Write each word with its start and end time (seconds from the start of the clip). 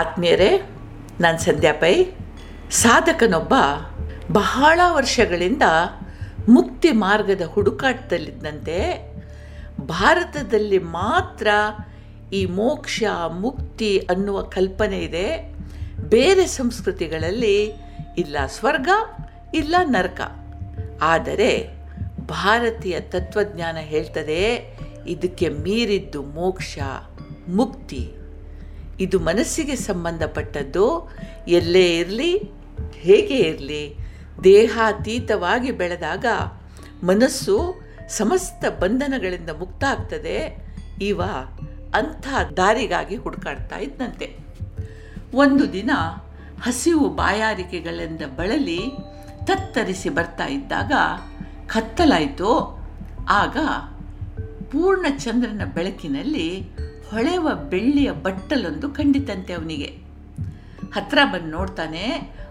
ಆತ್ಮೀಯರೇ, 0.00 0.50
ನಾನು 1.20 1.38
ಸಂಧ್ಯಾ 1.38 1.72
ಪೈ, 1.72 2.04
ಸಾಧಕನೊಬ್ಬ 2.70 3.54
ಬಹಳ 4.32 4.80
ವರ್ಷಗಳಿಂದ 4.90 5.62
ಮುಕ್ತಿ 6.48 6.90
ಮಾರ್ಗದ 6.90 7.42
ಹುಡುಕಾಟದಲ್ಲಿದ್ದಂತೆ 7.46 8.76
ಭಾರತದಲ್ಲಿ 9.86 10.78
ಮಾತ್ರ 10.78 11.48
ಈ 12.32 12.46
ಮೋಕ್ಷ, 12.46 13.02
ಮುಕ್ತಿ 13.38 13.98
ಅನ್ನುವ 13.98 14.42
ಕಲ್ಪನೆ 14.42 14.98
ಇದೆ. 14.98 15.28
ಬೇರೆ 16.08 16.46
ಸಂಸ್ಕೃತಿಗಳಲ್ಲಿ 16.46 17.58
ಇಲ್ಲ 18.18 18.36
ಸ್ವರ್ಗ, 18.46 18.88
ಇಲ್ಲ 19.54 19.74
ನರಕ. 19.82 20.20
ಆದರೆ 21.02 21.50
ಭಾರತೀಯ 22.28 23.00
ತತ್ವಜ್ಞಾನ 23.00 23.76
ಹೇಳ್ತದೆ, 23.80 24.44
ಇದಕ್ಕೆ 25.06 25.48
ಮೀರಿದ್ದು 25.48 26.22
ಮೋಕ್ಷ, 26.22 26.78
ಮುಕ್ತಿ. 27.48 28.02
ಇದು 29.00 29.20
ಮನಸ್ಸಿಗೆ 29.20 29.76
ಸಂಬಂಧಪಟ್ಟದ್ದು. 29.76 31.10
ಎಲ್ಲೇ 31.48 31.98
ಇರಲಿ, 31.98 32.38
ಹೇಗೆ 32.94 33.36
ಇರಲಿ, 33.36 33.96
ದೇಹಾತೀತವಾಗಿ 34.44 35.70
ಬೆಳೆದಾಗ 35.70 36.26
ಮನಸ್ಸು 37.02 37.74
ಸಮಸ್ತ 38.08 38.64
ಬಂಧನಗಳಿಂದ 38.80 39.50
ಮುಕ್ತ 39.50 39.84
ಆಗ್ತದೆ 39.84 40.66
ಇವ 41.02 41.22
ಅಂಥ 41.94 42.28
ದಾರಿಗಾಗಿ 42.56 43.16
ಹುಡುಕಾಡ್ತಾ 43.16 43.76
ಇದ್ದಂತೆ 43.76 44.36
ಒಂದು 45.34 45.72
ದಿನ 45.72 45.90
ಹಸಿವು 46.62 47.08
ಬಾಯಾರಿಕೆಗಳಿಂದ 47.08 48.22
ಬಳಲಿ 48.36 48.80
ತತ್ತರಿಸಿ 49.44 50.08
ಬರ್ತಾ 50.08 50.46
ಇದ್ದಾಗ 50.46 50.92
ಕತ್ತಲಾಯಿತು. 51.66 52.80
ಆಗ 53.28 53.56
ಪೂರ್ಣ 54.70 55.06
ಚಂದ್ರನ 55.18 55.62
ಬೆಳಕಿನಲ್ಲಿ 55.74 56.70
ಹೊಳೆವ 57.10 57.48
ಬೆಳ್ಳಿಯ 57.70 58.10
ಬಟ್ಟಲೊಂದು 58.10 58.88
ಕಂಡಿತಂತೆ 58.88 59.52
ಅವನಿಗೆ. 59.52 59.90
ಹತ್ರ 60.94 61.18
ಬಂದು 61.24 61.50
ನೋಡ್ತಾನೆ, 61.50 62.04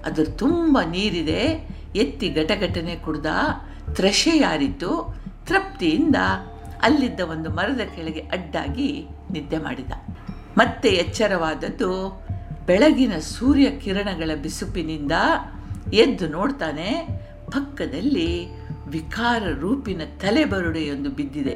ಅದ್ರ 0.05 0.23
ತುಂಬ 0.23 0.77
ನೀರಿದೆ, 0.91 1.69
ಎತ್ತಿ 1.95 2.29
ಗಟಗಟನೆ 2.29 2.95
ಕುಡ್ದ 2.95 3.25
ತ್ರಷೆ 3.93 4.37
ಯಾರಿತು 4.37 5.15
ತೃಪ್ತಿಯಿಂದ 5.47 6.15
ಅಲ್ಲಿದ್ದ 6.81 7.19
ಒಂದು 7.19 7.49
ಮರದ 7.49 7.81
ಕೆಳಗೆ 7.95 8.19
ಅಡ್ಡಾಗಿ 8.19 9.05
ನಿದ್ದೆ 9.31 9.57
ಮಾಡಿದ. 9.57 9.91
ಮತ್ತೆ 10.57 10.89
ಎಚ್ಚರವಾದದ್ದು, 10.89 12.21
ಬೆಳಗಿನ 12.65 13.13
ಸೂರ್ಯ 13.19 13.71
ಕಿರಣಗಳ 13.71 14.31
ಬಿಸುಪಿನಿಂದ 14.41 15.11
ಎದ್ದು 15.93 16.27
ನೋಡ್ತಾನೆ, 16.27 17.07
ಪಕ್ಕದಲ್ಲಿ 17.47 18.47
ವಿಕಾರ 18.87 19.43
ರೂಪಿನ 19.59 20.01
ತಲೆಬರುಡೆಯೊಂದು 20.21 21.09
ಬಿದ್ದಿದೆ. 21.09 21.55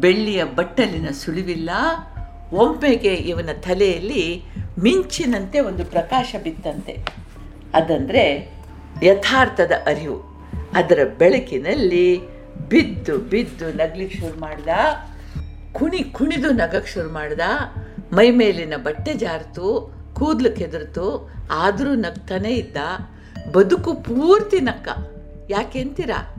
ಬೆಳ್ಳಿಯ 0.00 0.44
ಬಟ್ಟಲಿನ 0.44 1.08
ಸುಳಿವಿಲ್ಲ 1.10 1.70
ಒಮ್ಮೆಗೆ 2.52 3.14
ಇವನ 3.14 3.48
ತಲೆಯಲ್ಲಿ 3.52 4.42
ಮಿಂಚಿನಂತೆ 4.82 5.60
ಒಂದು 5.60 5.84
ಪ್ರಕಾಶ 5.84 6.34
ಬಿತ್ತಂತೆ. 6.42 6.92
ಅದಂದರೆ 7.74 8.54
ಯಥಾರ್ಥದ 9.02 9.72
ಅರಿವು. 9.86 10.38
ಅದರ 10.74 10.98
ಬೆಳಕಿನಲ್ಲಿ 11.18 12.20
ಬಿದ್ದು 12.68 13.18
ಬಿದ್ದು 13.18 13.72
ನಗ್ಲಿಕ್ಕೆ 13.72 14.18
ಶುರು 14.18 14.40
ಮಾಡ್ದ, 14.40 14.68
ಕುಣಿ 15.72 15.98
ಕುಣಿದು 15.98 16.50
ನಗಕ್ಕೆ 16.50 16.92
ಶುರು 16.92 17.12
ಮಾಡ್ದ, 17.12 17.40
ಮೈ 18.12 18.30
ಮೇಲಿನ 18.30 18.74
ಬಟ್ಟೆ 18.76 19.14
ಜಾರ್ತು, 19.14 19.94
ಕೂದಲು 20.14 20.56
ಕೆದರ್ತು, 20.56 21.30
ಆದರೂ 21.50 21.94
ನಗ್ತಾನೇ 21.94 22.50
ಇದ್ದ. 22.50 22.76
ಬದುಕು 23.52 23.94
ಪೂರ್ತಿ 23.94 24.60
ನಕ್ಕ 24.60 24.88
ಯಾಕೆಂತೀರಾ 25.50 26.34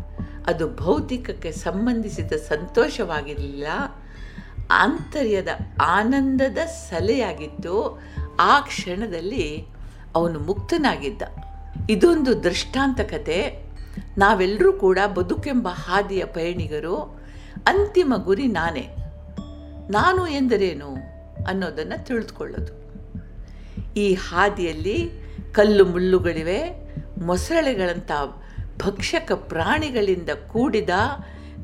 ಅದು 0.48 0.76
ಭೌತಿಕಕ್ಕೆ 0.76 1.52
ಸಂಬಂಧಿಸಿದ 1.52 2.32
ಸಂತೋಷವಾಗಿರಲಿಲ್ಲ. 2.34 3.68
ಆಂತರ್ಯದ 4.72 5.48
ಆನಂದದ 5.82 6.58
ಸಲೆಯಾಗಿತ್ತು 6.58 8.02
ಆ 8.40 8.60
ಕ್ಷಣದಲ್ಲಿ 8.60 9.68
ಅವನು 10.16 10.40
ಮುಕ್ತನಾಗಿದ್ದ. 10.40 11.22
ಇದೊಂದು 11.90 12.44
ದೃಷ್ಟಾಂತ 12.44 13.02
ಕತೆ 13.02 13.70
ನಾವೆಲ್ಲರೂ 14.18 14.74
ಕೂಡ 14.74 15.00
ಬದುಕೆಂಬ 15.14 15.68
ಹಾದಿಯ 15.68 16.26
ಪಯಣಿಗರು, 16.26 16.96
ಅಂತಿಮ 17.68 18.14
ಗುರಿ 18.18 18.48
ನಾನೇ. 18.48 18.90
ನಾನು 19.90 20.28
ಎಂದರೇನು 20.28 20.96
ಅನ್ನೋದನ್ನು 21.48 22.06
ತಿಳಿದುಕೊಳ್ಳೋದು. 22.06 22.80
ಈ 23.94 24.14
ಹಾದಿಯಲ್ಲಿ 24.14 25.12
ಕಲ್ಲು 25.54 25.86
ಮುಳ್ಳುಗಳಿವೆ, 25.86 26.90
ಮೊಸಳೆಗಳಂಥ 27.22 28.12
ಭಕ್ಷಕ 28.86 29.32
ಪ್ರಾಣಿಗಳಿಂದ 29.32 30.30
ಕೂಡಿದ 30.30 30.90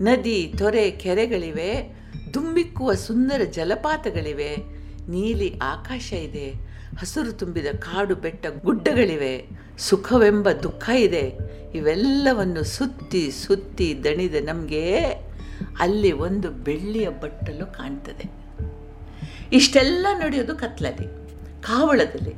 ನದಿ, 0.01 0.53
ತೊರೆ, 0.57 0.91
ಕೆರೆಗಳಿವೆ 0.91 1.94
ದುಂಬಿಕ್ಕುವ 2.35 2.93
ಸುಂದರ 2.93 3.43
ಜಲಪಾತಗಳಿವೆ, 3.43 4.55
ನೀಲಿ 5.09 5.59
ಆಕಾಶ 5.63 6.13
ಇದೆ, 6.13 6.51
ಹಸಿರು 6.99 7.31
ತುಂಬಿದ 7.31 7.65
ಕಾಡು 7.65 8.15
ಬೆಟ್ಟ 8.15 8.45
ಗುಡ್ಡಗಳಿವೆ, 8.63 9.49
ಸುಖವೆಂಬ 9.77 10.51
ದುಃಖ 10.51 10.89
ಇದೆ, 10.89 11.37
ಇವೆಲ್ಲವನ್ನು 11.75 12.63
ಸುತ್ತಿ 12.63 13.31
ಸುತ್ತಿ 13.31 14.01
ದಣಿದ 14.03 14.35
ನಮಗೆ 14.41 15.01
ಅಲ್ಲಿ 15.79 16.11
ಒಂದು 16.11 16.49
ಬೆಳ್ಳಿಯ 16.49 17.09
ಬಟ್ಟಲು 17.09 17.73
ಕಾಣ್ತದೆ. 17.73 18.31
ಇಷ್ಟೆಲ್ಲ 19.51 20.07
ನಡೆಯೋದು 20.13 20.55
ಕತ್ಲಲ್ಲಿ, 20.55 21.07
ಕಾವಳದಲ್ಲಿ, 21.61 22.35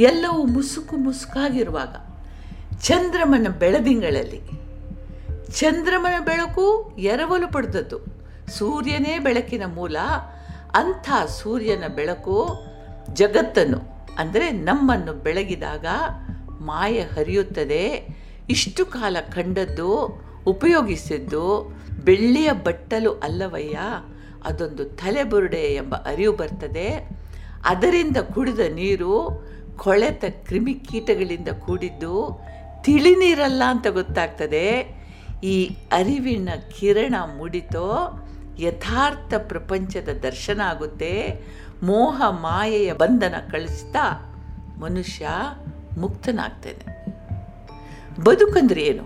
ಎಲ್ಲವೂ 0.00 0.44
ಮುಸುಕು 0.44 0.96
ಮುಸುಕಾಗಿರುವಾಗ, 0.96 1.94
ಚಂದ್ರಮನ 2.80 3.46
ಬೆಳದಿಂಗಳಲ್ಲಿ. 3.58 4.40
ಚಂದ್ರಮನ 5.52 6.24
ಬೆಳಕು 6.24 6.96
ಎರವಲು 6.98 7.52
ಪಡೆದದ್ದು. 7.52 8.13
ಸೂರ್ಯನೇ 8.48 9.18
ಬೆಳಕಿನ 9.18 9.62
ಮೂಲ, 9.66 9.96
ಅಂಥ 10.74 11.10
ಸೂರ್ಯನ 11.40 11.84
ಬೆಳಕು 11.88 12.36
ಜಗತ್ತನ್ನು, 13.12 13.78
ಅಂದರೆ 14.18 14.50
ನಮ್ಮನ್ನು 14.50 15.12
ಬೆಳಗಿದಾಗ 15.12 15.86
ಮಾಯ 16.60 17.00
ಹರಿಯುತ್ತದೆ. 17.00 17.84
ಇಷ್ಟು 18.50 18.86
ಕಾಲ 18.86 19.16
ಕಂಡದ್ದು, 19.34 19.90
ಉಪಯೋಗಿಸಿದ್ದು 20.46 21.44
ಬೆಳ್ಳಿಯ 22.04 22.52
ಬಟ್ಟಲು 22.52 23.12
ಅಲ್ಲವಯ್ಯ, 23.12 23.78
ಅದೊಂದು 24.44 24.84
ತಲೆಬುರುಡೆ 24.84 25.74
ಎಂಬ 25.74 25.94
ಅರಿವು 25.94 26.36
ಬರ್ತದೆ. 26.36 26.88
ಅದರಿಂದ 27.64 28.16
ಕುಡಿದ 28.16 28.60
ನೀರು 28.74 29.12
ಕೊಳೆತ 29.76 30.24
ಕ್ರಿಮಿಕೀಟಗಳಿಂದ 30.24 31.48
ಕೂಡಿದ್ದು 31.48 32.14
ತಿಳಿ 32.82 33.14
ನೀರಲ್ಲ 33.14 33.62
ಅಂತ 33.68 33.86
ಗೊತ್ತಾಗ್ತದೆ. 33.86 34.66
ಈ 35.42 35.76
ಅರಿವಿನ 35.92 36.48
ಕಿರಣ 36.78 37.14
ಮುಡಿತೋ 37.38 37.88
ಯಥಾರ್ಥ 38.58 39.34
ಪ್ರಪಂಚದ 39.48 40.08
ದರ್ಶನ 40.22 40.60
ಆಗುತ್ತೆ. 40.60 41.40
ಮೋಹ, 41.82 42.22
ಮಾಯೆಯ 42.30 42.92
ಬಂಧನ 42.92 43.34
ಕಳಿಸ್ತಾ 43.50 44.30
ಮನುಷ್ಯ 44.78 45.28
ಮುಕ್ತನಾಗ್ತಾನೆ. 45.98 47.04
ಬದುಕಂದ್ರೆ 48.20 48.82
ಏನು? 48.82 49.04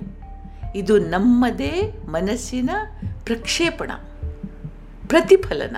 ಇದು 0.76 0.98
ನಮ್ಮದೇ 0.98 1.92
ಮನಸ್ಸಿನ 2.06 2.70
ಪ್ರಕ್ಷೇಪಣ, 3.24 3.90
ಪ್ರತಿಫಲನ. 5.06 5.76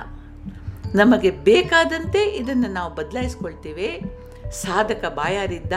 ನಮಗೆ 0.94 1.30
ಬೇಕಾದಂತೆ 1.30 2.18
ಇದನ್ನು 2.18 2.72
ನಾವು 2.72 2.94
ಬದಲಾಯಿಸ್ಕೊಳ್ತೀವಿ. 2.94 4.00
ಸಾಧಕ 4.50 5.04
ಬಾಯಾರಿದ್ದ, 5.16 5.72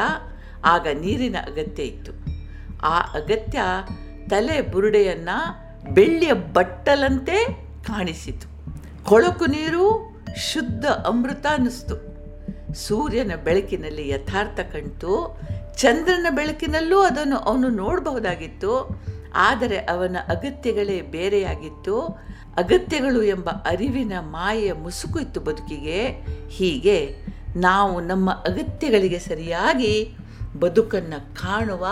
ಆಗ 0.65 0.87
ನೀರಿನ 0.99 1.35
ಅಗತ್ಯ 1.41 1.83
ಇತ್ತು. 1.83 2.11
ಆ 2.81 2.99
ಅಗತ್ಯ 2.99 3.61
ತಲೆ 4.29 4.61
ಬುರುಡೆಯನ್ನು 4.61 5.63
ಬೆಳ್ಳಿಯ 5.93 6.33
ಬಟ್ಟಲಂತೆ 6.33 7.62
ಕಾಣಿಸಿತು. 7.88 8.47
ಕೊಳಕು 9.03 9.45
ನೀರು 9.45 10.13
ಶುದ್ಧ 10.35 10.85
ಅಮೃತ 10.85 11.45
ಅನ್ನಿಸ್ತು. 11.45 12.13
ಸೂರ್ಯನ 12.73 13.31
ಬೆಳಕಿನಲ್ಲಿ 13.44 14.09
ಯಥಾರ್ಥ 14.09 14.59
ಕಣ್ತು 14.59 15.41
ಚಂದ್ರನ 15.77 16.27
ಬೆಳಕಿನಲ್ಲೂ 16.29 16.99
ಅದನ್ನು 16.99 17.38
ಅವನು 17.38 17.69
ನೋಡಬಹುದಾಗಿತ್ತು. 17.69 19.01
ಆದರೆ 19.35 19.77
ಅವನ 19.77 20.17
ಅಗತ್ಯಗಳೇ 20.27 21.01
ಬೇರೆಯಾಗಿತ್ತು. 21.01 22.01
ಅಗತ್ಯಗಳು 22.57 23.23
ಎಂಬ 23.23 23.49
ಅರಿವಿನ 23.49 24.13
ಮಾಯೆಯ 24.19 24.73
ಮುಸುಕು 24.73 25.19
ಇತ್ತು 25.19 25.39
ಬದುಕಿಗೆ. 25.39 26.08
ಹೀಗೆ 26.49 27.16
ನಾವು 27.55 28.02
ನಮ್ಮ 28.02 28.31
ಅಗತ್ಯಗಳಿಗೆ 28.31 29.19
ಸರಿಯಾಗಿ 29.19 30.16
ಬದುಕನ್ನು 30.59 31.35
ಕಾಣುವ 31.35 31.87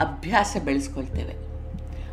ಅಭ್ಯಾಸ 0.00 0.56
ಬೆಳೆಸ್ಕೊಳ್ತೇವೆ. 0.64 1.34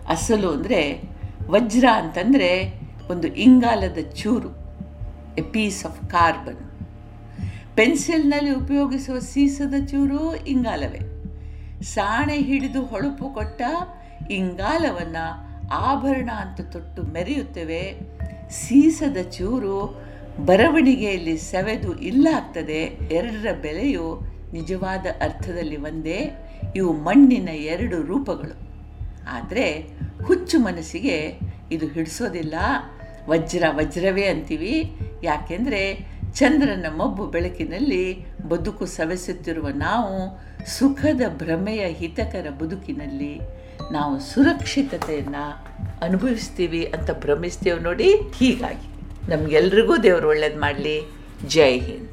ಅಸಲು 0.08 0.52
ಅಂದರೆ 0.52 1.13
ವಜ್ರ 1.50 1.86
ಅಂತಂದರೆ 1.94 2.80
ಒಂದು 3.12 3.28
ಇಂಗಾಲದ 3.28 3.98
ಚೂರು 4.16 4.50
ಎ 5.38 5.42
ಪೀಸ್ 5.42 5.86
ಆಫ್ 5.86 6.10
ಕಾರ್ಬನ್ 6.10 6.70
ಪೆನ್ಸಿಲ್ನಲ್ಲಿ 7.76 8.52
ಉಪಯೋಗಿಸುವ 8.52 9.20
ಸೀಸದ 9.20 9.74
ಚೂರು 9.88 10.36
ಇಂಗಾಲವೇ. 10.36 11.00
ಸಾಣೆ 11.82 12.38
ಹಿಡಿದು 12.38 12.82
ಹೊಳಪು 12.82 13.34
ಕೊಟ್ಟ 13.34 13.62
ಇಂಗಾಲವನ್ನು 14.32 15.54
ಆಭರಣ 15.74 16.30
ಅಂತ 16.36 16.62
ತೊಟ್ಟು 16.62 17.04
ಮೆರೆಯುತ್ತೇವೆ. 17.04 18.00
ಸೀಸದ 18.50 19.18
ಚೂರು 19.32 20.04
ಬರವಣಿಗೆಯಲ್ಲಿ 20.46 21.38
ಸವೆದು 21.38 22.00
ಇಲ್ಲ 22.00 22.28
ಆಗ್ತದೆ 22.36 22.84
ಎರಡರ 23.12 23.54
ಬೆಲೆಯು 23.62 24.20
ನಿಜವಾದ 24.54 25.06
ಅರ್ಥದಲ್ಲಿ 25.22 25.78
ಒಂದೇ. 25.78 26.32
ಇವು 26.76 26.94
ಮಣ್ಣಿನ 26.94 27.50
ಎರಡು 27.50 28.02
ರೂಪಗಳು. 28.02 28.73
ಆದರೆ 29.30 29.88
ಹುಚ್ಚು 30.24 30.60
ಮನಸ್ಸಿಗೆ 30.60 31.40
ಇದು 31.72 31.88
ಹಿಡಿಸೋದಿಲ್ಲ. 31.88 32.54
ವಜ್ರ 33.30 33.64
ವಜ್ರವೇ 33.70 34.26
ಅಂತೀವಿ. 34.26 34.96
ಯಾಕೆಂದರೆ 35.24 36.14
ಚಂದ್ರನ 36.34 36.86
ಮಬ್ಬು 36.90 37.26
ಬೆಳಕಿನಲ್ಲಿ 37.26 38.38
ಬದುಕು 38.42 38.86
ಸವೆಸುತ್ತಿರುವ 38.86 39.68
ನಾವು 39.68 40.40
ಸುಖದ 40.66 41.22
ಭ್ರಮೆಯ 41.38 41.86
ಹಿತಕರ 41.88 42.50
ಬದುಕಿನಲ್ಲಿ 42.50 43.40
ನಾವು 43.92 44.20
ಸುರಕ್ಷಿತತೆಯನ್ನು 44.20 45.66
ಅನುಭವಿಸ್ತೀವಿ 46.02 46.86
ಅಂತ 46.86 47.12
ಭ್ರಮಿಸ್ತೇವೆ 47.12 47.80
ನೋಡಿ 47.80 48.14
ಹೀಗಾಗಿ. 48.14 48.94
ನಮಗೆಲ್ರಿಗೂ 49.32 49.98
ದೇವರು 49.98 50.30
ಒಳ್ಳೇದು 50.30 50.60
ಮಾಡಲಿ. 50.60 51.02
ಜೈ 51.48 51.80
ಹಿಂದ್. 51.80 52.10